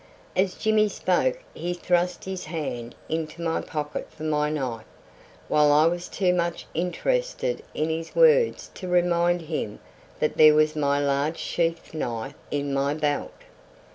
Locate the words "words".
8.15-8.71